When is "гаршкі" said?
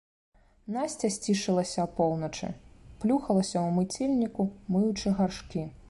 5.23-5.63